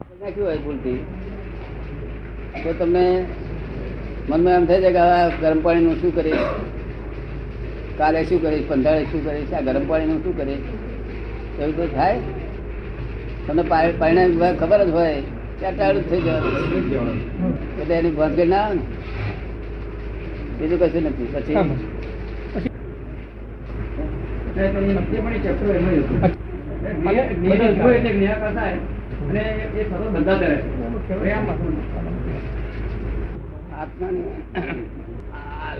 [0.00, 1.00] નાખ્યું હોય ભૂલથી?
[2.62, 3.04] તો તમને
[4.28, 6.44] મનમાં એમ થાય છે કે હવે ગરમ પાણીનું શું કરીશ
[7.98, 10.64] કાલે શું કરીશ પંધાળે શું કરીશ આ ગરમ પાણીનું શું કરીશ
[11.60, 12.18] એવું તો થાય?
[13.46, 15.18] તમને પરિણામ ખબર જ હોય
[15.58, 16.54] કે આ ટાળું જ થઈ જવાનું.
[17.80, 18.82] એટલે એની ભાનગડ ના આવે ને?
[20.58, 21.28] બીજું કશું નથી.
[21.34, 21.56] પછી?
[21.56, 21.64] આ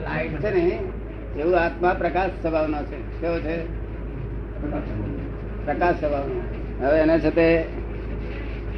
[0.05, 0.79] લાઈટ છે ને
[1.41, 3.21] એવું આત્મા પ્રકાશ સ્વભાવનો છે.
[3.21, 3.57] કેવો છે?
[5.67, 6.87] પ્રકાશ સ્વભાવનો.
[6.87, 7.65] હવે એના સાથે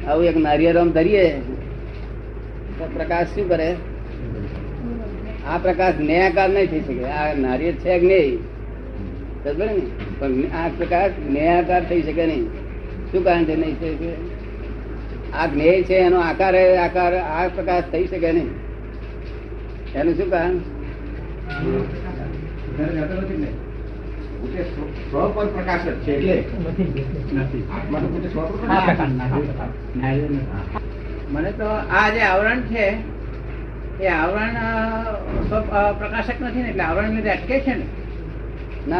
[0.07, 1.29] આવું એક નારિયેળ આમ ધરીએ
[2.79, 3.75] તો પ્રકાશ શું કરે?
[5.47, 7.03] આ પ્રકાશ ન્યાયકાર નહીં થઈ શકે.
[7.03, 8.56] આ નારિયેળ છે કે નહીં?
[9.43, 12.45] પણ આ પ્રકાર ન્યાયકાર થઈ શકે નહીં.
[13.11, 14.11] શું કારણ છે નહીં થઈ શકે?
[15.33, 16.55] આ જ્ઞેય છે એનો આકાર
[16.85, 18.49] આકાર આ પ્રકાશ થઈ શકે નહીં.
[19.95, 20.57] એનું શું કારણ?
[31.33, 31.67] મને તો
[31.99, 32.85] આ જે આવરણ છે
[33.99, 34.55] એ આવરણ
[35.99, 37.85] પ્રકાશક નથી ને એટલે આવરણ લીધે અટકે છે ને.
[38.87, 38.99] ના,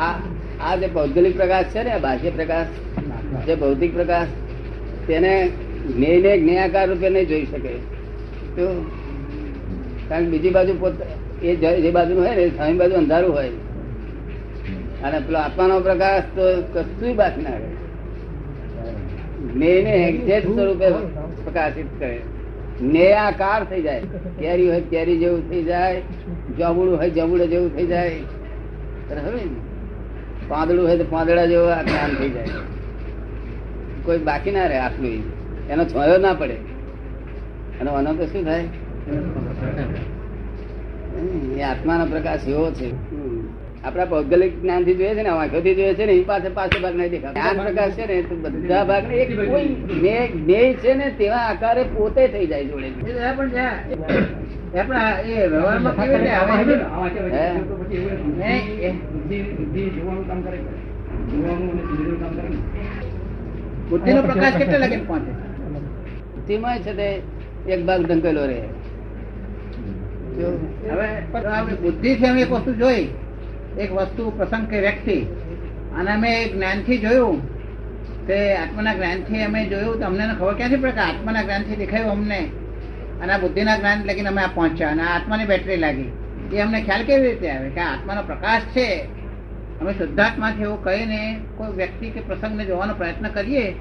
[0.00, 0.18] આ
[0.60, 2.66] આ જે ભૌગોલિક પ્રકાશ છે ને બાહ્ય પ્રકાશ,
[3.46, 4.26] જે ભૌતિક પ્રકાશ,
[5.06, 5.50] તેને
[5.96, 7.68] જ્ઞેયને જ્ઞેયાકાર રૂપે નહીં જોઈ શકે.
[8.56, 8.90] તો,
[10.08, 13.48] કારણ કે બીજી બાજુ પોતે, એ જે બાજુ હોય ને સામી બાજુ અંધારું હોય.
[15.04, 17.66] અને પેલો આત્માનો પ્રકાશ તો કશું બાકી ના રહે.
[19.54, 20.90] જ્ઞેયને એક્ઝેક્ટ સ્વરૂપે
[21.44, 22.20] પ્રકાશિત કરે.
[22.82, 24.00] નેયાકાર થઈ જાય.
[24.40, 26.00] કેરી હોય કેરી જેવું થઈ જાય.
[26.58, 28.20] જમુડું હોય જાંબુડા જેવું થઈ જાય?
[30.48, 32.44] પાંદડું હોય તો પાંદડા જેવો જ્ઞાન થઈ જાય.
[34.04, 35.22] કોઈ બાકી ના રહે આટલું
[35.70, 36.56] એનો છોયો ના પડે.
[37.80, 38.64] એનો આનો તો શું થાય?
[41.58, 42.88] એ આત્માનો પ્રકાશ એવો છે.
[43.84, 47.10] આપણા ભૌગોલિક જ્ઞાનથી જોઈએ છે ને આંખોથી જોઈએ છે ને એ પાસે પાસે ભાગ નહીં
[47.10, 47.34] દેખાતો.
[47.34, 52.28] જ્ઞાન પ્રકાશ છે ને તો બધા ભાગ એક કોઈ જ્ઞેય છે ને, તેવા આકારે પોતે
[52.28, 52.90] થઈ જાય જોડે.
[53.36, 53.48] પણ
[54.74, 54.82] એ
[63.90, 65.32] બુદ્ધિનો પ્રકાશ કેટલે પહોંચે?
[66.46, 67.22] તેમાં છે તે
[67.72, 68.62] એક ભાગ ઢંકેલો રહે.
[70.90, 73.08] હવે બુદ્ધિ થી અમે એક વસ્તુ જોઈ.
[73.78, 75.16] એક વસ્તુ પ્રસંગ કે વ્યક્તિ.
[75.98, 77.54] અને અમે જ્ઞાનથી જોયું.
[78.26, 80.00] તે આત્માના જ્ઞાનથી અમે જોયું.
[80.00, 82.48] તો અમને ખબર ક્યાંથી પડે કે આત્માના જ્ઞાનથી દેખાયું અમને?
[83.24, 86.12] અને આ બુદ્ધિના જ્ઞાન લગીને અમે આ પહોંચ્યા અને આત્માની બેટરી લાગી.
[86.52, 88.88] એ અમને ખ્યાલ કેવી રીતે આવે કે આત્માનો પ્રકાશ છે?
[89.80, 93.72] અમે શુદ્ધાત્માથી એવું કહીને કોઈ વ્યક્તિ કે પ્રસંગને જોવાનો પ્રયત્ન કરીએ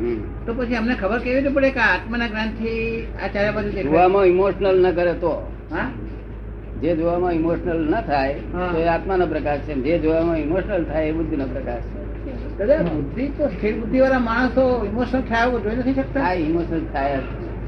[0.46, 4.88] તો પછી અમને ખબર કેવી રીતે પડે કે આત્માના જ્ઞાનથી આ ચારે બાજુ જોવામાં ઇમોશનલ
[4.88, 5.52] ન કરે તો.
[5.72, 5.90] હા?
[6.82, 9.74] જે જોવામાં ઇમોશનલ ન થાય તો એ આત્માનો પ્રકાશ છે.
[9.74, 12.02] જે જોવામાં ઇમોશનલ થાય એ બુદ્ધિનો પ્રકાશ છે.
[12.58, 16.22] દાદા બુદ્ધિ તો સ્થિર બુદ્ધિ વાળા માણસો ઇમોશનલ થયા જોઈ નથી શકતા?
[16.24, 17.18] આ ઇમોશનલ થાય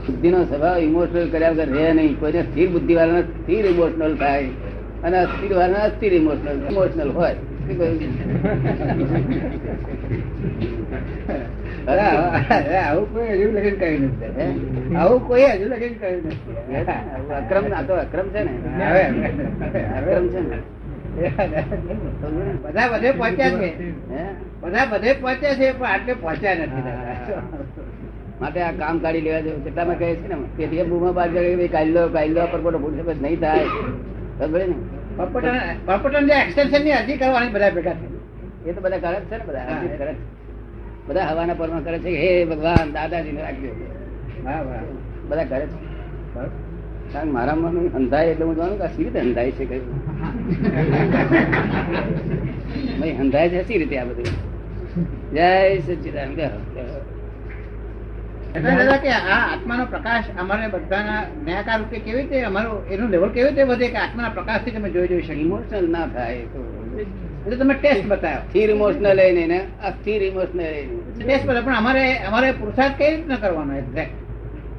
[0.08, 0.12] જ.
[0.12, 2.20] બુદ્ધિનો સ્વભાવ ઇમોશનલ કર્યા વગર રહે નહીં.
[2.20, 4.46] કોઈને સ્થિર બુદ્ધિ વાળા સ્થિર ઇમોશનલ થાય.
[5.04, 7.36] અને અસ્થિર વાળા અસ્થિર ઇમોશનલ ઇમોશનલ હોય
[12.78, 16.56] આવું કોઈ હજુ લગીન કહ્યું નથી આવું કોઈ હજુ લગીન કર્યું નથી
[17.34, 18.52] અક્રમ ના તો અક્રમ છે ને?
[20.34, 20.58] ને?
[22.64, 23.92] બધા બધે પહોંચ્યા છે?
[24.62, 26.84] બધા બધે પહોંચ્યા છે, પણ આટલે પહોંચ્યા નથી.
[28.41, 31.68] માટે આ કામ કાઢી લેવા જેવું કેટલામાં કહે છે ને તેથી એ બૂમા જગ્યાએ ભાઈ
[31.68, 33.66] કાઢી લો કાઢી લો પરપોટો ભૂલ નહીં થાય.
[34.40, 34.75] ખબર ને?
[35.85, 37.96] પરપોટન જે એક્સટેન્શનની અરજી કરવાની બધા ભેગા
[38.66, 39.68] એ તો બધા કરે છે ને બધા.
[39.72, 40.16] અરજી કરે છે.
[41.07, 43.69] બધા હવાના પરમાં કરે છે હે ભગવાન દાદાજીને રાખજો.
[45.29, 45.78] બધા કરે છે.
[47.13, 49.66] કારણ મારા મન અંધાય એટલે હું જાણું કે સી રીતે અંધાય છે
[53.00, 54.25] ભાઈ અંધાય છે સી રીતે આ બધું?
[55.34, 56.75] જય સચિદાન એટલે
[58.64, 63.47] દાદા કે આ આત્માનો પ્રકાશ અમારે બધાના ન્યાયકાર રૂપે કેવી રીતે અમારો એનું લેવલ કેવી
[63.50, 66.62] રીતે વધે કે આત્માના પ્રકાશથી તમે જોઈ જોઈ ઇમોશનલ ના થાય તો.
[67.46, 71.00] એટલે તમે ટેસ્ટ બતાવ્યો સ્થિર ઇમોશનલ લઈને ને અસ્થિર ઇમોશનલ લઈને.
[71.20, 74.16] ટેસ્ટ બતાવ્યો પણ અમારે અમારે પુરુષાર્થ કઈ રીતના કરવાનો એક્ઝેક્ટ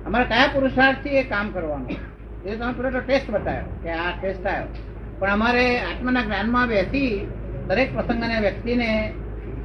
[0.07, 1.97] અમારે કયા પુરુષાર્થથી એ કામ કરવાનું?
[2.47, 4.69] એ તમે પેલો ટેસ્ટ બતાવ્યો કે આ ટેસ્ટ આવ્યો
[5.21, 7.11] પણ અમારે આત્માના જ્ઞાનમાં બેસી
[7.69, 8.89] દરેક પ્રસંગને વ્યક્તિને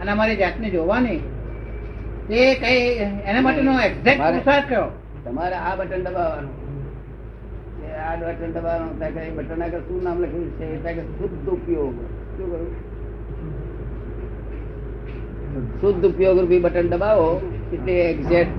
[0.02, 1.22] અને અમારી જાતને જોવાની
[2.32, 2.84] તે કઈ
[3.26, 4.90] એના માટેનો એક્ઝેક્ટ પુરુષાર્થ કયો?
[5.26, 6.52] તમારે આ બટન દબાવવાનું.
[8.08, 11.96] આ બટન દબાવવાનું ત્યાં બટન આગળ શું નામ લખ્યું છે ત્યાં કે શુદ્ધ ઉપયોગ.
[12.38, 12.72] શું કરું?
[15.82, 17.28] શુદ્ધ ઉપયોગ રૂપી બટન દબાવો
[17.74, 18.56] એટલે એક્ઝેક્ટ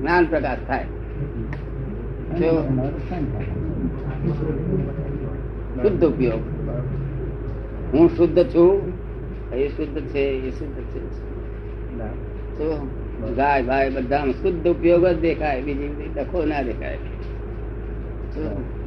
[0.00, 0.86] જ્ઞાન પ્રકાશ થાય.
[5.82, 6.42] શુદ્ધ ઉપયોગ.
[7.92, 8.72] હું શુદ્ધ છું
[9.54, 11.02] એ શુદ્ધ છે એ શુદ્ધ છે.
[12.58, 12.68] જો
[13.38, 16.98] ગાય ભાઈ બધા શુદ્ધ ઉપયોગ જ દેખાય બીજી બધી ડખો ના દેખાય.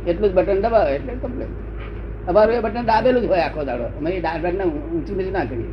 [0.09, 1.51] એટલું જ બટન દબાવે એટલે કમ્પ્લેન
[2.29, 3.87] અમારું એ બટન દાબેલું જ હોય આખો દાડો.
[3.97, 5.71] અમે એ બટન ઊંચું નીચું ના કરીએ.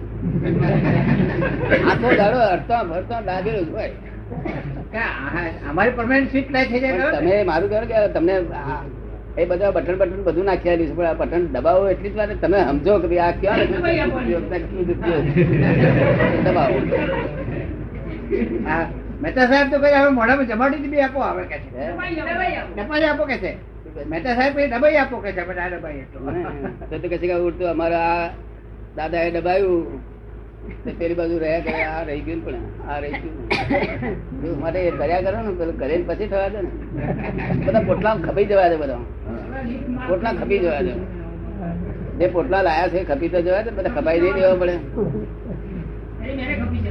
[1.91, 3.93] આખો દાડો હરતા ફરતા દાબેલું જ હોય.
[5.71, 8.35] અમારી પરમાનન્ટ લાય થઈ જાય તમે મારું કહો કે તમને
[9.41, 12.59] એ બધા બટન બટન બધું નાખ્યા છે પણ આ બટન દબાવો એટલી જ વાર તમે
[12.71, 13.59] સમજો કે આ ક્યાં
[16.47, 16.79] દબાવો.
[19.23, 21.71] મહેતા સાહેબ તો કઈ મોઢામાં જમાડી બી આપો આવે કે છે.
[22.77, 23.53] ડબાઈ આપો કે છે?
[24.11, 25.41] મહેતા સાહેબ એ ડબાઈ આપો કે છે?
[25.41, 26.21] આ ડબાઈ એટલો.
[26.91, 28.31] તો તો છે કે ઉડતું, અમારા
[28.97, 29.85] દાદા એ દબાયું
[30.99, 34.57] પેલી બાજુ રહ્યા કરે, આ રહી ગયું પણ, આ રહી ગયું.
[34.61, 36.71] માટે એ કર્યા કરો ને, પેલું કરે પછી થવા દે ને.
[37.67, 39.03] બધા પોટલા ખપી જવા દે બધા.
[40.09, 40.93] પોટલા ખપી જવા દે.
[42.19, 44.77] જે પોટલા લાયા છે, ખપી તો જવા દે, બધા ખપાઈ દઈ દેવા પડે.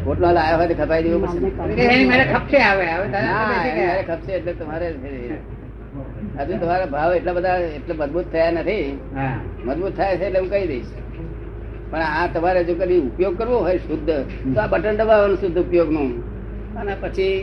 [0.06, 2.20] પોટલા લાયા હોય તો ખપાઈ દેવું પડશે
[4.10, 4.88] ખપશે એટલે તમારે
[6.38, 8.88] હજુ તમારા ભાવ એટલા બધા એટલે મજબૂત થયા નથી.
[9.66, 10.92] મજબૂત થાય છે એટલે હું કહી દઈશ.
[11.92, 14.12] પણ આ તમારે જો કદી ઉપયોગ કરવો હોય શુદ્ધ
[14.54, 16.12] તો આ બટન દબાવવાનું શુદ્ધ ઉપયોગનું.
[16.80, 17.38] અને પછી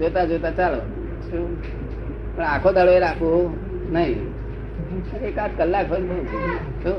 [0.00, 0.80] જોતા જોતા ચાલો?
[2.34, 3.46] પણ આખો દાડો એ રાખવું
[3.92, 4.20] નહીં.
[5.22, 6.02] એકાદ કલાક હોય
[6.82, 6.98] શું?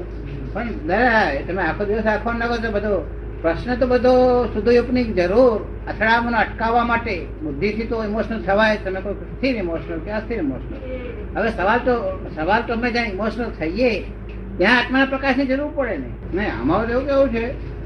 [0.54, 2.94] પણ દાદા તમે આખો દિવસ આખો નાખો તો બધો
[3.42, 4.14] પ્રશ્ન તો બધો
[4.54, 5.60] શુદ્ધયોગની જરૂર.
[5.90, 8.78] અથડામણ અટકાવવા માટે બુદ્ધિથી તો ઇમોશનલ થવાય.
[8.84, 10.78] તમે કોઈ સ્થિર ઇમોશનલ કે અસ્થિર ઇમોશનલ
[11.36, 11.96] હવે સવાલ તો
[12.36, 13.92] સવાલ તો અમે જ્યાં ઇમોશનલ થઈએ,
[14.58, 16.10] ત્યાં આત્માના પ્રકાશની જરૂર પડે ને.
[16.36, 17.44] નહીં આમાં એવું કેવું છે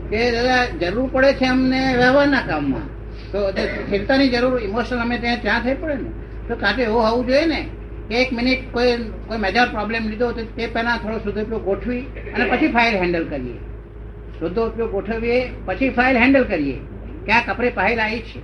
[0.10, 2.88] કે દાદા, જરૂર પડે છે અમને વ્યવહારના કામમાં.
[3.32, 3.40] તો
[3.86, 6.12] સ્થિરતાની જરૂર ઇમોશનલ અમે ત્યાં ત્યાં થઈ પડે ને.
[6.48, 7.62] તો કાંઠે એવું હોવું જોઈએ ને.
[8.08, 8.96] કે એક મિનિટ કોઈ
[9.28, 12.02] કોઈ મેજર પ્રોબ્લેમ લીધો તો તે પહેલા થોડો શુદ્ધ ઉપયોગ ગોઠવી
[12.34, 13.60] અને પછી ફાઇલ હેન્ડલ કરીએ.
[14.40, 16.78] શુદ્ધ ઉપયોગ ગોઠવીએ પછી ફાઇલ હેન્ડલ કરીએ.
[17.26, 18.40] ક્યાંક આપણે ફાઇલ આવી છે.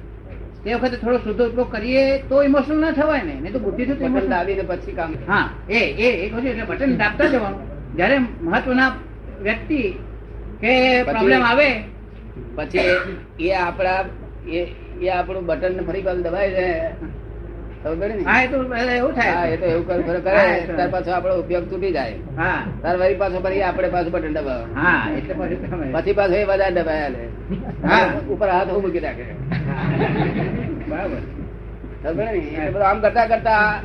[0.64, 4.06] તે વખતે થોડો શુદ્ધ ઉપયોગ કરીએ તો ઇમોશનલ ના થવાય ને નહીં તો બુદ્ધિથી તો
[4.08, 7.62] બટન દાબીને પછી કામ હા એ એ એક કહું એટલે બટન દાબતા જવાનું.
[7.96, 8.90] જ્યારે મહત્વના
[9.42, 9.80] વ્યક્તિ
[10.62, 10.74] કે
[11.04, 11.70] પ્રોબ્લેમ આવે
[12.58, 12.90] પછી
[13.40, 14.02] એ આપણા
[14.50, 14.60] એ
[15.02, 16.92] એ આપણું બટન ફરી પાછું દબાઈ જાય
[17.84, 19.74] પાછો
[26.14, 27.10] પાછો એ બધા દબાયા
[28.30, 29.24] ઉપર હાથ મૂકી રાખે
[30.90, 32.82] બરાબર.
[32.82, 33.82] આમ કરતા કરતા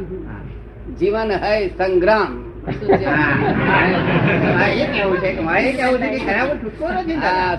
[0.98, 2.44] જીવન હૈ સંગ્રામ.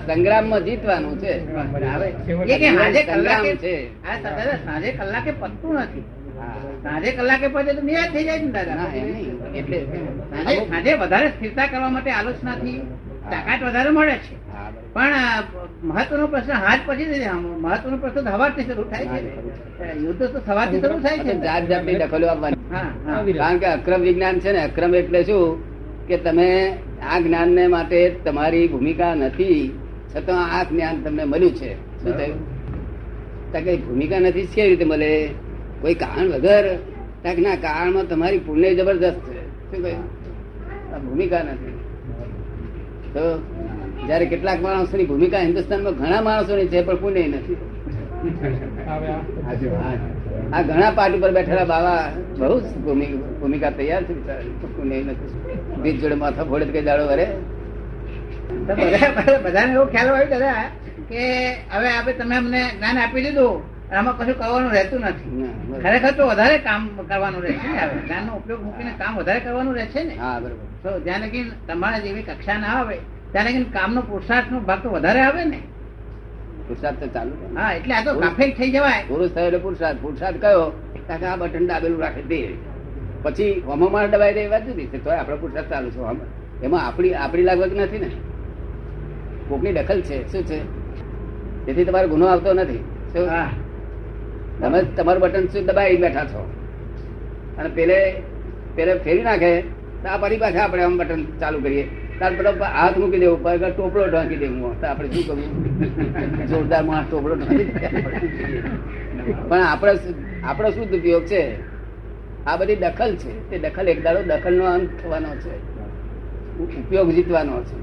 [0.06, 0.60] સંગ્રામ દાદા.
[0.60, 1.38] જીતવાનું છે.
[3.02, 3.86] કલાકે છે.
[3.86, 6.04] હા, દાદા સાંજે કલાકે પતતું નથી.
[6.82, 8.86] સાંજે કલાકે પહોંચે તો નિરાશ થઈ જાય ને દાદા.
[9.54, 9.78] એટલે
[10.30, 12.80] સાંજે સાંજે વધારે સ્થિરતા કરવા માટે આલોચનાથી
[13.30, 14.34] તાકાત વધારે મળે છે.
[14.94, 15.14] પણ
[15.82, 17.06] મહત્વનો પ્રશ્ન હાથ પછી
[17.60, 19.20] મહત્વનો પ્રશ્ન સવારથી શરૂ થાય છે
[20.04, 24.52] યુદ્ધ તો સવારથી શરૂ થાય છે જાત જાતની દખલો આપવાની કારણ કે અક્રમ વિજ્ઞાન છે
[24.52, 25.62] ને અક્રમ એટલે શું?
[26.08, 26.48] કે તમે
[27.12, 29.72] આ જ્ઞાન ને માટે તમારી ભૂમિકા નથી
[30.14, 31.70] છતાં આ જ્ઞાન તમને મળ્યું છે.
[32.02, 32.38] શું થયું?
[33.88, 35.30] ભૂમિકા નથી કેવી રીતે મળે?
[35.80, 36.64] કોઈ કારણ વગર?
[37.38, 39.46] ના કારણમાં તમારી પુણ્ય જબરદસ્ત છે.
[39.46, 40.94] શું કહ્યું?
[40.94, 41.80] આ ભૂમિકા નથી.
[43.14, 43.38] તો
[44.06, 47.56] જયારે કેટલાક માણસોની ભૂમિકા હિન્દુસ્તાનમાં ઘણા માણસોની છે પણ પુણ્ય નથી.
[50.52, 50.62] આ.
[50.62, 52.08] ઘણા પાર્ટી પર બેઠેલા બાવા
[52.38, 52.60] બહુ
[53.40, 54.26] ભૂમિકા તૈયાર છે.
[54.76, 55.40] પુણ્ય નથી.
[55.82, 57.24] બીજ જોડે માથા ફોડે કઈ દાડો વરે.
[58.66, 60.52] તો બધા બધાને એવો ખ્યાલ હોય દાદા
[61.08, 63.75] કે હવે આપણે તમે અમને જ્ઞાન આપી દીધું.
[63.92, 65.30] આમાં કશું કરવાનું રહેતું નથી.
[65.42, 65.78] ના.
[65.78, 69.86] ખરેખર તો વધારે કામ કરવાનું રહે છે ને જ્ઞાનનો ઉપયોગ મૂકીને કામ વધારે કરવાનું રહે
[69.86, 70.14] છે ને.
[70.14, 70.66] હા બરોબર.
[70.82, 72.98] તો જ્યાં લગી તમારા જેવી કક્ષા ના આવે
[73.32, 75.58] ત્યાં લગી કામનો પુરુષાર્થનો ભાગ તો વધારે આવે ને.
[76.66, 77.32] પુરુષાર્થ તો ચાલુ.
[77.56, 79.02] હા એટલે આ તો પરફેક્ટ થઈ જવાય.
[79.08, 79.98] પુરુષ થયો એટલે પુરુષાર્થ.
[80.00, 80.72] પુરુષાર્થ કયો?
[81.08, 82.54] કાકા આ બટન દાબેલું રાખે તે.
[83.22, 85.04] પછી હોમો માર દબાઈ દે વાત છે.
[85.04, 86.18] તો આપણો પુરુષાર્થ ચાલુ છે હોમ.
[86.62, 88.10] એમાં આપણી આપણી લાગવત નથી ને.
[89.48, 90.32] કોકની દખલ છે.
[90.32, 90.60] શું છે?
[91.66, 92.84] તેથી તમારો ગુનો આવતો નથી.
[93.12, 93.65] શું?
[94.60, 96.42] તમે તમારું બટન શું દબાઈ બેઠા છો?
[97.58, 98.22] અને પેલે
[98.74, 99.60] પેલે ફેરી નાખે
[100.02, 101.84] તો આ ફરી પાછા આપણે આમ બટન ચાલુ કરીએ.
[102.20, 106.46] તાર પેલો હાથ મૂકી દેવું પર ટોપલો ઢાંકી દેવું તો આપણે શું કરવું?
[106.50, 107.64] જોરદાર માણસ ટોપલો ઢાંકી.
[109.48, 109.92] પણ આપણે
[110.44, 111.42] આપણો શું ઉપયોગ છે?
[112.46, 113.50] આ બધી દખલ છે.
[113.50, 115.54] તે દખલ એક દાડો દખલનો અંત થવાનો છે.
[116.58, 117.76] ઉપયોગ જીતવાનો છે.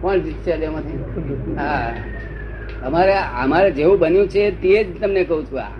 [0.00, 0.98] કોણ જીતશે એમાંથી
[1.56, 1.94] હા.
[2.84, 5.70] અમારે અમારે જેવું બન્યું છે તે જ તમને કહું છું આ.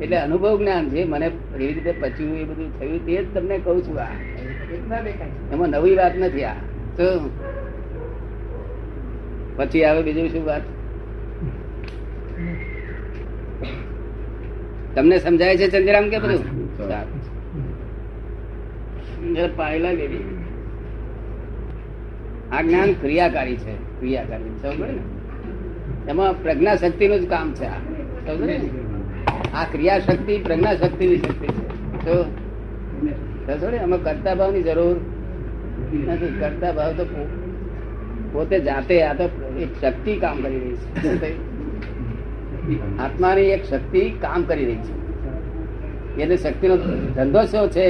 [0.00, 3.82] એટલે અનુભવ જ્ઞાન છે મને એવી રીતે પચ્યું એ બધું થયું તે જ તમને કહું
[3.82, 4.08] છું આ.
[5.52, 6.54] એમાં નવી વાત નથી આ.
[6.96, 7.30] તો
[9.56, 10.62] પછી આવે બીજું શું વાત?
[14.94, 16.44] તમને સમજાય છે ચંદ્રામ કે બધું?
[19.56, 20.24] પાયલા બી.
[22.52, 24.52] આ જ્ઞાન ક્રિયાકારી છે ક્રિયાકારી.
[24.62, 25.17] સમજ ને?
[26.08, 27.66] એમાં પ્રજ્ઞા શક્તિ નું જ કામ છે
[29.54, 29.64] આ.
[29.72, 32.12] ક્રિયા શક્તિ પ્રજ્ઞા શક્તિ ની શક્તિ છે.
[33.46, 34.96] તો એમાં કરતા ભાવની જરૂર
[36.08, 36.40] નથી.
[36.40, 37.04] કરતા ભાવ તો
[38.32, 39.24] પોતે જાતે આ તો
[39.60, 41.32] એક શક્તિ કામ કરી રહી છે.
[42.98, 44.94] આત્માની એક શક્તિ કામ કરી રહી છે.
[46.22, 46.76] એટલે શક્તિનો
[47.16, 47.86] ધંધો શું છે?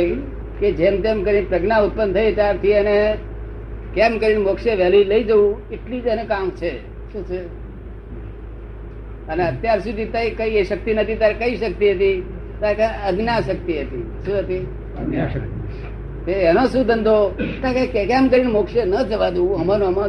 [0.61, 2.97] કે જેમ તેમ કરી પ્રજ્ઞા ઉત્પન્ન થઈ ત્યારથી એને
[3.95, 5.71] કેમ કરીને મોક્ષે વહેલી લઈ જવું?
[5.71, 6.73] એટલી જ એને કામ છે.
[7.13, 7.68] શું છે?
[9.29, 12.23] અને અત્યાર સુધી તઈ કઈ એ શક્તિ નથી તારે કઈ શક્તિ હતી?
[12.61, 14.11] તારે અજ્ઞા શક્તિ હતી.
[14.27, 14.67] શું હતી?
[16.33, 17.29] એનો શું ધંધો?
[17.63, 19.61] કે કેમ કરીને મોક્ષે ન જવા દઉં?
[19.61, 20.09] અમારો અમાર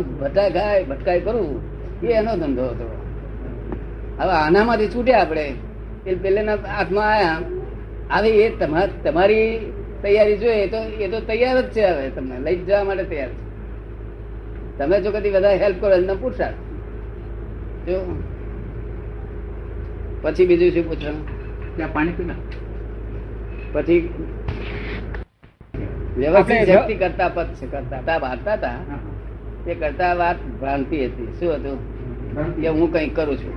[0.50, 1.62] ગાય ભટકાય કરું.
[2.04, 3.02] એ એનો ધંધો હતો.
[4.20, 5.54] હવે આનામાંથી છૂટ્યા આપણે.
[6.08, 7.38] એ પેલેના હાથમાં આયા.
[8.12, 12.40] હવે એ તમા- તમારી તૈયારી જોઈએ તો એ તો તૈયાર જ છે હવે તમને.
[12.40, 13.50] લઈ જવા માટે તૈયાર છે.
[14.78, 16.56] તમે જો કદી વધારે હેલ્પ કરો એમને પુરુષાર્થ
[17.90, 18.24] જો.
[20.22, 21.24] પછી બીજું શું પૂછવાનું?
[21.76, 22.34] ત્યાં પાણી પીના.
[23.74, 24.10] પછી
[26.18, 28.72] વ્યવસ્થિત શક્તિ કરતા પદ કરતા વાંચતા હતા.
[29.66, 31.34] તે કરતા વાત ભ્રાંતિ હતી.
[31.40, 32.00] શું હતું?
[32.62, 33.54] કે હું કંઈક કરું છું.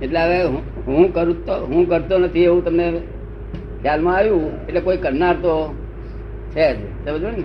[0.00, 0.44] એટલે હવે
[0.86, 3.00] હું કરું તો હું કરતો નથી એવું તમને
[3.82, 4.66] ખ્યાલમાં આવ્યું?
[4.66, 5.74] એટલે કોઈ કરનાર તો
[6.50, 7.08] છે જ.
[7.08, 7.42] સમજો ને?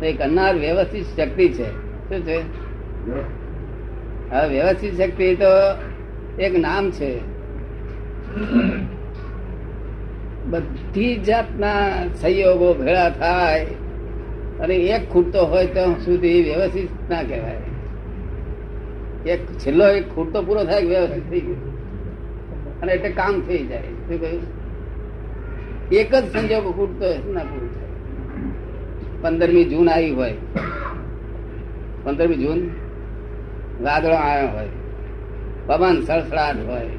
[0.00, 1.70] તો એ કરનાર વ્યવસ્થિત શક્તિ છે.
[2.08, 2.38] શું છે?
[4.30, 5.44] હવે વ્યવસ્થિત શક્તિ તો
[6.38, 7.18] એક નામ છે.
[10.46, 13.66] બધી જાતના સંયોગો ભેળા થાય
[14.60, 17.56] અને એક ખૂટતો હોય તો સુધી વ્યવસ્થિત ના કહેવાય.
[19.30, 21.74] એક છેલ્લો એક ખૂટતો પૂરો થાય વ્યવસ્થિત થઈ ગયું.
[22.80, 23.80] અને એટલે કામ થઈ જાય.
[23.80, 24.42] શું કહ્યું?
[25.90, 27.88] એક જ સંજોગ ખૂટતો ના પૂરું થાય.
[29.22, 30.34] પંદરમી જૂન આવી હોય.
[32.04, 32.70] પંદરમી જૂન
[33.82, 34.68] વાદળો આવ્યો હોય.
[35.68, 36.94] પવન સળસળાટ હોય.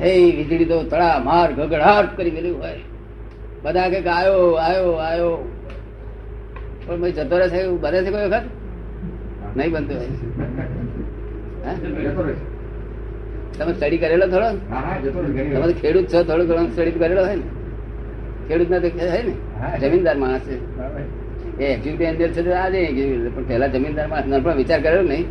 [0.00, 2.80] હે વીજળી તો તળા માર ગગડાટ કરી ગયેલું હોય.
[3.64, 5.30] બધા કે આવ્યો આયો આયો
[6.86, 8.44] પણ ભાઈ જતો રહે છે એવું બને છે કોઈ વખત?
[9.56, 10.10] નહીં બનતું હોય.
[13.58, 14.50] તમે સ્ટડી કરેલો થોડો?
[15.54, 17.46] તમે ખેડૂત છો થોડો ઘણો સ્ટડી કરેલો હોય ને?
[18.48, 19.34] ખેડૂત ના તો હે ને?
[19.80, 20.56] જમીનદાર માણસ છે.
[21.58, 22.80] એ એક્ટિવિટી અંદર છે આજે
[23.34, 25.26] પણ પહેલા જમીનદાર માણસ પણ વિચાર કરેલો નહીં.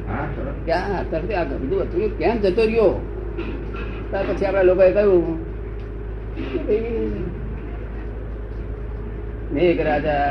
[0.67, 1.29] હા, સરસ.
[1.36, 2.17] આ ગંદુ હતું?
[2.17, 2.91] કેમ જતો રહ્યો?
[4.10, 5.25] ત્યાર પછી આપણા લોકોએ કહ્યું
[9.53, 10.25] મેઘ રાજા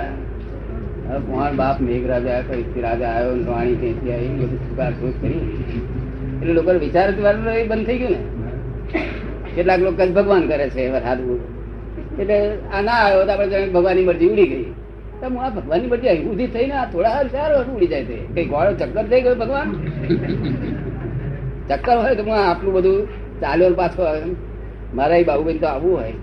[1.09, 5.41] હવે બાપ મેઘ રાજા કઈ રાજા આવ્યો વાણી ત્યાંથી આવી બધું સુકાર શોધ કરી?
[6.41, 8.21] એટલે લોકો વિચાર બંધ થઈ ગયું ને.
[9.55, 11.21] કેટલાક લોકો ભગવાન કરે છે વરસાદ
[12.19, 12.39] એટલે
[12.73, 14.67] આ ના આવ્યો તો આપણે ભગવાનની મરજી ઉડી ગઈ.
[15.23, 18.73] તો આ ભગવાનની બધી ઉધી થઈને આ થોડા ચાર વાર ઉડી જાય છે કઈ ગોળો
[18.75, 19.69] ચક્કર થઈ ગયો ભગવાન?
[21.69, 23.07] ચક્કર હોય તો આટલું બધું
[23.41, 24.23] ચાલ્યો પાછો આવે
[24.95, 26.15] મારા એ બાબુબેન તો આવવું હોય.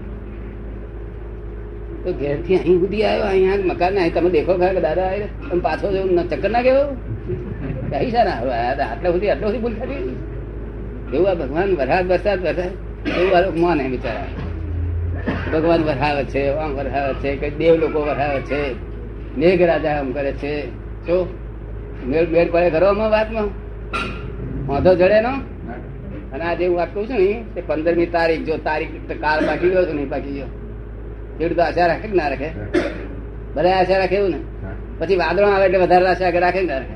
[2.04, 5.12] તો ઘેરથી અહીં સુધી આવ્યો અહીંયા મકાન ને તમે દેખો ખરા કે દાદા
[5.50, 6.84] તમે પાછો જવું ચક્કર ના કેવો
[7.92, 8.38] કઈ છે ના?
[8.58, 10.04] આટલા સુધી, આટલો સુધી ભૂલ કરી
[11.14, 12.74] એવું આ ભગવાન વરસાદ વરસાદ વરસાદ.
[13.20, 14.30] એવું આ માને બિચારા.
[15.54, 18.89] ભગવાન વરસાવે છે, આમ વરસાવે છે કઈ દેવ લોકો વરસાવે છે.
[19.38, 20.54] મેઘ રાજા આમ કરે છે.
[21.06, 21.28] શું
[22.10, 23.50] મેળ મેળ પડે ઘરો આમાં વાતમાં?
[24.68, 25.34] વાંધો જડે નો?
[26.34, 28.92] અને આજે હું વાત કહું છું ને તે પંદરમી તારીખ જો તારીખ
[29.24, 30.50] કાલ બાકી ગયો તો નહીં બાકી ગયો.
[31.38, 32.50] ખેડૂત તો આશા રાખે કે ના રાખે?
[33.56, 34.40] બધા આશા રાખે એવું ને?
[35.00, 36.96] પછી વાદળો આવે એટલે વધારે આશા રાખે ને રાખે?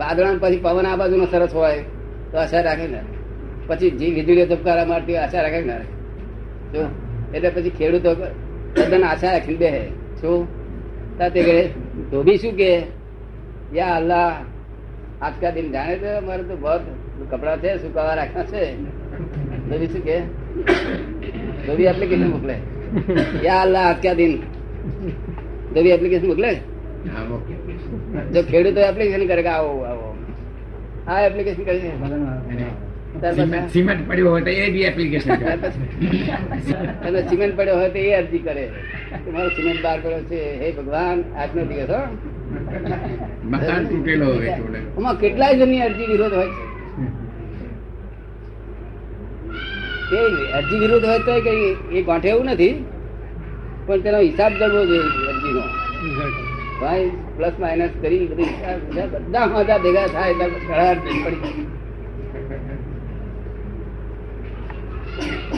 [0.00, 1.82] વાદળો પછી પવન આ બાજુનો સરસ હોય
[2.32, 3.00] તો આશા રાખે ને
[3.68, 5.94] પછી જી વીજળીઓ ધબકારા મારતી આશા રાખે ના રાખે?
[6.72, 6.82] જો
[7.34, 8.10] એટલે પછી ખેડૂતો
[8.74, 9.82] તદ્દન આશા રાખીને બેહે
[10.20, 10.46] શું
[11.18, 11.58] તા કરે
[12.10, 12.70] ધોબી શું કે
[13.78, 14.30] યા અલ્લાહ
[15.26, 16.74] આજ કા દિન જાણે તો મારે તો બહુ
[17.30, 18.62] કપડા છે સુકાવા રાખ્યા છે.
[19.68, 20.16] ધોબી શું કે
[21.66, 22.56] ધોબી એપ્લિકેશન મોકલે?
[23.46, 24.32] યા અલ્લાહ આજ કા દિન
[25.74, 26.50] ધોબી એપ્લિકેશન મોકલે?
[27.12, 27.24] હા,
[28.32, 30.06] જો ખેડૂતો એપ્લિકેશન કરે કે આવો આવો.
[31.08, 31.76] આ એપ્લિકેશન કરે?
[33.70, 35.32] સિમેન્ટ- પડ્યો હોય તો એ બી એપ્લિકેશન
[37.06, 38.64] અને સિમેન્ટ પડ્યો હોય તો એ અરજી કરે.
[39.26, 42.00] તમારો સિમેન્ટ બહાર પડ્યો છે હે ભગવાન આજનો દિવસ હો.
[43.44, 44.52] મકાન તૂટેલો હોય
[44.96, 46.64] આમાં કેટલાય જણની અરજી વિરોધ હોય છે.
[50.10, 50.18] તે
[50.52, 52.74] અરજી વિરોધ હોય તો કઈ એ ગાંઠે એવું નથી.
[53.86, 55.62] પણ તેનો હિસાબ કરવો જોઈએ અરજીનો.
[56.80, 57.06] ભાઈ
[57.36, 58.50] પ્લસ માઇનસ કરી બધી
[59.24, 60.46] બધા મજા ભેગા થાય એટલે
[61.24, 61.66] પડી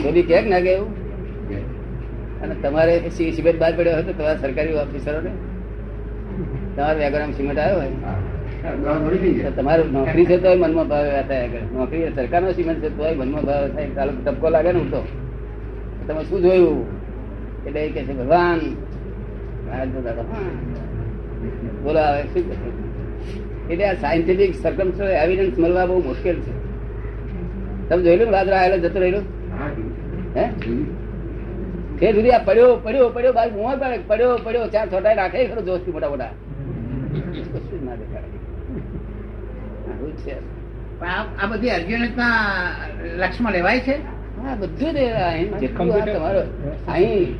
[0.03, 0.89] બધી કે ના કે એવું?
[2.41, 5.31] અને તમારે સી- સિમેન્ટ બહાર પડ્યો હોય તો તમારા સરકારી ઓફિસરોને?
[6.75, 7.89] તમારે વેગરામ સિમેન્ટ આવ્યો હોય?
[9.55, 13.67] તમારું નોકરી છે તોય મનમાં ભાવ થાય કરે નોકરી સરકારનો સિમેન્ટ છે તોય મનમાં ભાવ
[13.67, 13.89] થાય.
[13.89, 15.05] ચાલો ટપકો લાગે ને હું તો
[16.07, 16.85] તમે શું જોયું?
[17.65, 18.59] એટલે એ કે છે ભગવાન.
[21.83, 26.51] બોલો હવે શું કહે એટલે આ સાયન્ટિફિક સર્કમ એવિડન્સ મળવા બહુ મુશ્કેલ છે.
[27.89, 29.21] તમે જોયેલું રાત્રે આવેલો જતો રહેલો?
[29.61, 30.49] હા.
[31.99, 35.61] તે સુધી આ પડ્યો પડ્યો પડ્યો બાર મોહ પડે પડ્યો પડ્યો ચાર છોટા રાખે ખરો
[35.61, 36.31] જોશથી મોટા મોટા.
[37.53, 38.27] કશું ના દેખાડે
[40.25, 40.35] છે.
[41.01, 42.07] આ આ બધી અરજીઓને
[43.17, 43.95] લક્ષમાં લેવાય છે?
[44.43, 44.93] હા બધું
[45.59, 45.63] જ
[46.09, 46.41] તમારો
[46.87, 47.35] અહીં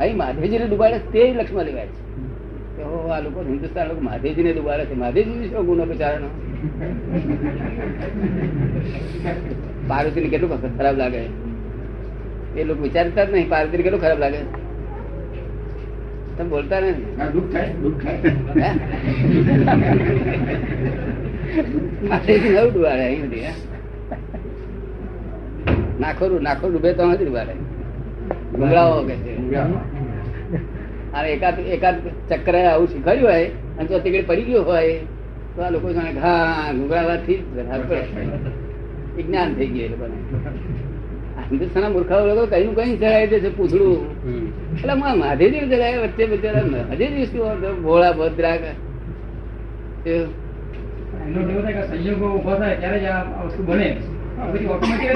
[0.00, 2.84] અહીં મહાદેવજીને ડુબાડે તે લક્ષમાં લેવાય છે.
[2.84, 4.94] હો આ લોકો હિન્દુસ્તાન લોકો મહાદેવજીને ડુબાડે છે.
[4.94, 6.28] મહાદેવજી શું ગુનો બિચારાનો?
[9.88, 11.22] પાર્વતીને કેટલું ખરાબ લાગે?
[12.56, 13.48] એ લોકો વિચારતા જ નહીં.
[13.48, 14.40] પાર્વતીને કેટલું ખરાબ લાગે
[16.36, 16.90] તમે બોલતા ને.
[17.32, 18.72] દુઃખ થાય દુઃખ થાય.
[22.70, 23.52] ડુબાડે અહીં બધી હે?
[26.00, 27.54] નાખો ડૂબે તો નથી ડુબાડે
[28.52, 29.32] ગુંગળાઓ કે છે.
[31.14, 31.96] અને એકાદ એકાદ
[32.28, 33.48] ચક્કર આવું શીખવાડ્યું હોય
[33.78, 34.98] અને જો તીકડે પડી ગયો હોય
[35.54, 37.42] તો આ લોકો જાણે હા ગુંગળાવાથી જ
[37.88, 38.00] પડે.
[39.16, 40.16] વિજ્ઞાન થઈ ગયું એ લોકોને.
[41.46, 43.98] આ હિન્દુસ્તાનના મૂર્ખાઓ લોકો કઈ કઈ ચડાવી દે છે પૂછડું.
[44.74, 47.42] એટલે માં મહાદેવજી ચડાવે વચ્ચે બિચારા મહાદેવજી શું
[47.82, 48.70] ભોળા ભદ્રા કે
[50.06, 50.12] એ
[51.26, 53.88] એનો કેવું થાય કે સંયોગો ઊભા થાય ત્યારે જ આ વસ્તુ બને.
[54.74, 55.14] ઓટોમેટિક?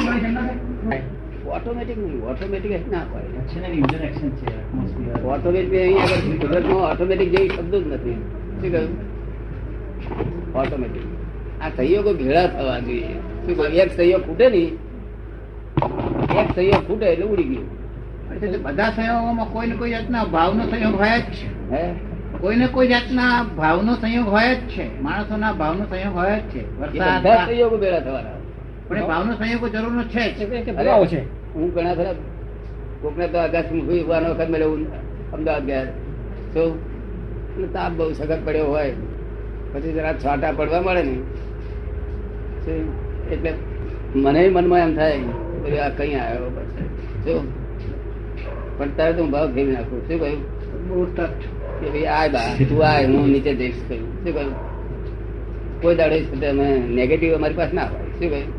[1.56, 3.28] ઓટોમેટિક નહીં ઓટોમેટિક ના પડે
[5.34, 8.19] ઓટોમેટિક અહીંયા કુદરતમાં ઓટોમેટિક જેવી શબ્દ જ નથી.
[8.60, 8.93] શું કહ્યું?
[10.54, 11.04] ઓટોમેટિક
[11.62, 13.16] આ સંયોગો ભેળા થવા જોઈએ.
[13.43, 14.73] શું એક સહયોગ ફૂટે નહીં.
[16.38, 17.80] એક સંયોગ ફૂટે એટલે ઉડી ગયું.
[18.62, 21.71] બધા સંયોગોમાં કોઈ ને કોઈ જાતના ભાવનો સંયોગ હોય જ છે.
[21.71, 21.95] હે?
[22.40, 25.02] કોઈ ને કોઈ જાતના ભાવનો સંયોગ હોય જ છે.
[25.02, 26.80] માણસોના ભાવનો સંયોગ હોય જ છે.
[26.80, 28.30] વરસાદ સંયોગો ભેગા થવાના.
[28.88, 31.19] પણ એ ભાવનો સંયોગો જરૂરનો છે છે.
[31.54, 32.12] હું ઘણા ખરા
[33.02, 34.86] કોકને તો આકાશમાં હુઈ ઉવાનો વખત મેં એવું
[35.32, 35.84] અમદાવાદ ગયા.
[36.54, 36.78] તો
[37.54, 38.93] એટલે તાપ બહુ સખત પડ્યો હોય.
[39.73, 41.19] પછી જરા છાંટા પડવા મળે ને.
[43.32, 43.52] એટલે
[44.14, 45.19] મને મનમાં એમ થાય.
[45.19, 45.50] કે
[45.86, 47.38] આ કઈ આવ્યો પછી
[48.78, 50.00] પણ તારે તો હું ભાવ ફેરવી નાખું.
[50.08, 50.40] શું કહ્યું?
[50.88, 51.25] બહુ કે
[51.92, 54.10] ભાઈ આય બા તું આય હું નીચે જઈશ કહ્યું.
[54.23, 54.54] શું કહ્યું?
[55.82, 56.18] કોઈ દાડે
[56.50, 58.06] અમે નેગેટિવ અમારી પાસે ના હોય.
[58.18, 58.50] શું કહ્યું?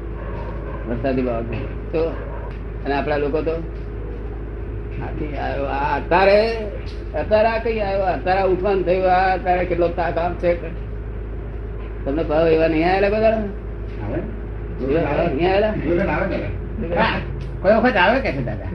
[0.87, 1.51] વરસાદી બાબત
[1.93, 2.01] તો
[2.85, 3.55] અને આપણા લોકો તો?
[5.01, 6.39] આ અત્યારે
[7.21, 10.51] અત્યારે આ કઈ આવ્યો અત્યારે આ ઉઠવાનું થયું આ અત્યારે કેટલો તાક આમ છે.
[12.05, 13.39] તમને ભાવ એવા નહીં આવેલા બધા?
[15.35, 16.51] નહીં આવેલા?
[17.61, 18.71] કોઈ વખત આવે કે છે દાદા.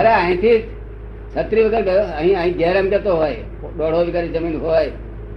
[0.00, 0.58] અરે અહીંથી
[1.34, 3.40] છત્રી વગર ગયો અહીં અહીં ઘેર એમ કેતો હોય.
[3.78, 4.90] દોઢો વીઘાની જમીન હોય.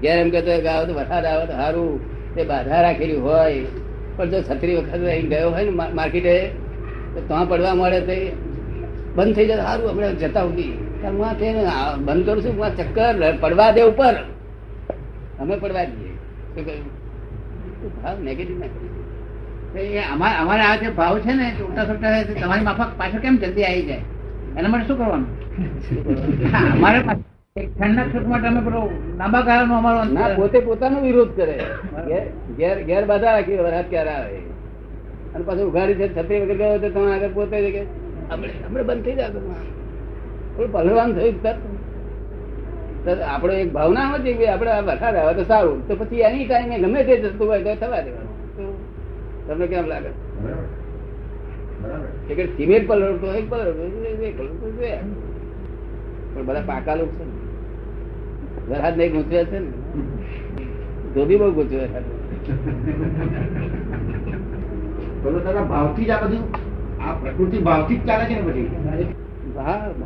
[0.04, 1.94] ઘેર એમ કેતો હોય કે આવે તો વરસાદ આવે તો સારું.
[2.36, 3.62] તે બાધા રાખેલી હોય.
[4.18, 6.36] પણ જો છત્રી વખત અહીં ગયો હોય ને માર્કેટે
[7.14, 8.16] તો ત્યાં પડવા મળે તો
[9.16, 9.86] બંધ થઈ જાય સારું.
[9.90, 11.62] આપણે જતા ઉઠી હું થઈને
[12.08, 12.56] બંધ કરું છું.
[12.80, 14.16] ચક્કર પડવા દે ઉપર.
[15.42, 16.12] અમે પડવા દઈએ.
[16.54, 16.86] શું કહ્યું
[18.02, 18.95] ભાવ નેગેટિવ ના કરીએ.
[19.76, 23.64] અમારે અમારે આ જે ભાવ છે ને ઉલટા સુલટા છે, તમારી માફક પાછો કેમ જલ્દી
[23.64, 24.02] આવી જાય?
[24.58, 25.28] એના માટે શું કરવાનું?
[26.74, 27.00] અમારે
[27.66, 31.64] ઠંડક સુખ માટે અમે પેલો લાંબા ગાળાનો અમારો ના પોતે પોતાનો વિરોધ કરે.
[32.58, 34.38] ઘેર- ઘેર બાધા રાખી વરસાદ ક્યારે આવે?
[35.36, 37.82] અને પાછું ઉઘાડી છે છત્રી વગર ગયો તો તમે આગળ પોતે કે
[38.32, 41.56] આપણે આપણે બંધ થઈ જાય થોડું પલળવાનું થયું તરત.
[43.06, 45.88] તો આપણો એક ભાવના હોય છે કે આપણે વરસાદ આવે તો સારું.
[45.88, 48.85] તો પછી એની ટાઈમે ગમે તે જતું હોય તો થવા દેવાનું.
[49.48, 50.12] તમને કેમ લાગે.
[52.34, 54.98] એક સિમેન્ટ પલળતો હોય પલળતો હોય, એ પલળતો જોઈએ.
[56.34, 57.26] પણ બધા પાકા લોકો છે
[58.70, 59.72] વરસાદ નહીં ગૂંચવે છે ને.
[61.14, 62.02] ધોબી બહુ ગૂંચવે છે.
[65.24, 66.44] પેલો ભાવથી જ આ બધું
[67.04, 68.68] આ પ્રકૃતિ ભાવથી જ ચાલે છે ને બધી?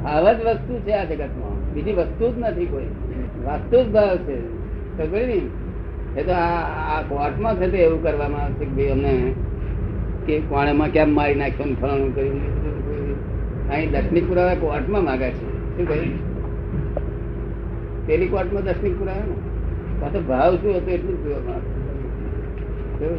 [0.03, 1.73] ભાવ જ વસ્તુ છે આ જગતમાં.
[1.73, 2.89] બીજી વસ્તુ જ નથી કોઈ.
[3.45, 4.37] વાસ્તુ જ ભાવ છે.
[4.97, 5.39] ખબર ને
[6.17, 9.13] એ તો આ કોર્ટમાં છે તે એવું કરવામાં આવશે કે ભાઈ અમને
[10.25, 12.41] કે કોણેમાં કેમ મારી નાખ્યો ને ફલાણું કર્યું
[13.69, 15.45] અહીં દસમી પુરાવા કોર્ટમાં માગે છે.
[15.77, 16.13] શું કહ્યું
[18.07, 19.27] પેલી કોર્ટમાં દસમી પુરાવા
[20.01, 23.09] ને તો ભાવ શું હતો એટલું જ જોવામાં આવે.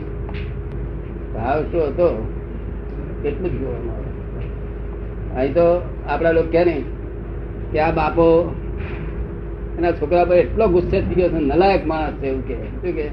[1.34, 2.08] ભાવ શું હતો
[3.24, 4.10] એટલું જ જોવા આવે
[5.36, 5.66] અહીં તો
[6.08, 6.84] આપણા લોકો કે નહીં
[7.72, 8.26] કે આ બાપો
[9.80, 13.08] એના છોકરા પર એટલો ગુસ્સે થઈ ગયો નલાયક માણસ છે એવું કે શું કે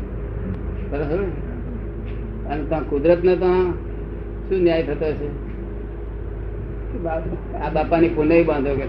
[0.92, 1.24] બરાબર
[2.52, 3.72] અને ત્યાં કુદરત ને ત્યાં
[4.50, 5.28] શું ન્યાય થતો હશે?
[7.58, 8.88] આ બાપાની પુનઃ બાંધો કે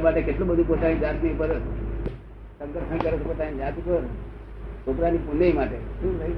[0.00, 1.48] માટે કેટલું બધું પોતાની જાતની ઉપર
[2.58, 4.00] સંકર્ષણ કરે છે પોતાની જાત ઉપર.
[4.86, 5.76] છોકરાની પુણ્ય માટે.
[5.76, 6.30] શું ભાઈ?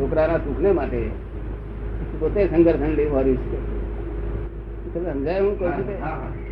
[0.00, 1.08] છોકરાના સુખને માટે.
[2.20, 2.48] પોતે
[2.94, 3.76] લઈ વાળ્યું છે.
[5.12, 6.45] સમજાય હું કહું છું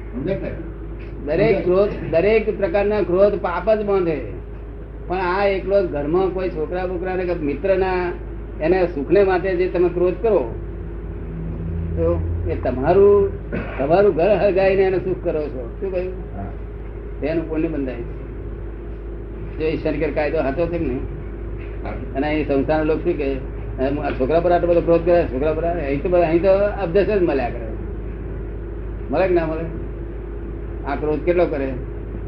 [1.27, 4.19] દરેક ક્રોધ દરેક પ્રકારના ક્રોધ પાપ જ બાંધે.
[5.09, 8.01] પણ આ એકલો ઘરમાં કોઈ છોકરા બોકરા ને મિત્રના
[8.61, 10.43] એને સુખને માટે જે તમે ક્રોધ કરો
[11.97, 12.07] તો
[12.51, 13.17] એ તમારું
[13.79, 15.63] તમારું ઘર હળગાઈને એને સુખ કરો છો.
[15.81, 16.13] શું કહ્યું?
[17.21, 18.03] તેનું પુણ્ય બંધાય
[19.59, 20.97] છે જો ઈશ્વર કાયદો હતો છે ને
[22.17, 23.29] અને અહીં સંસ્થાના લોકો શું કે
[24.19, 26.53] છોકરા પર આટલો બધો ક્રોધ કરે છોકરા પર અહીં તો અહીં તો
[26.85, 27.67] અભ્યાસ જ મળ્યા કરે.
[29.11, 29.65] મળે કે ના મળે?
[30.87, 31.69] આ ક્રોધ કેટલો કરે?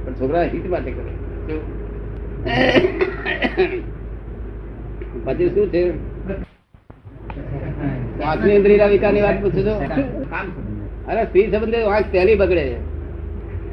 [0.05, 1.13] પણ છોકરા હિત માટે કરે.
[5.25, 5.83] પછી શું છે?
[8.23, 9.75] આંખની ઇન્દ્રિયના વિકારની વાત પૂછો છો?
[11.09, 12.67] અરે સ્ત્રી સંબંધે આંખ પહેલી બગડે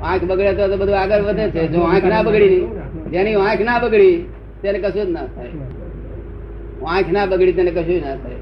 [0.03, 1.61] આંખ બગડે તો તો બધું આગળ વધે છે.
[1.73, 2.61] જો આંખ ના બગડી
[3.13, 4.17] જેની આંખ ના બગડી
[4.61, 5.53] તેને કશું જ ના થાય.
[6.95, 8.41] આંખ ના બગડી તેને કશું જ ના થાય.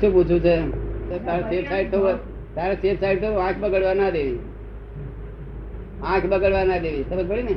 [0.00, 0.54] શું પૂછવું છે?
[1.08, 2.16] તો તારે સાઈડ થવું
[2.56, 4.38] તારે તે સાઈડ તો આંખ બગડવા ના દેવી.
[6.02, 7.02] આંખ બગડવા ના દેવી.
[7.02, 7.54] સમજ પડી ને?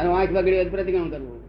[0.00, 1.43] અને આંખ બગડી પ્રતિક્રમણ કરવું.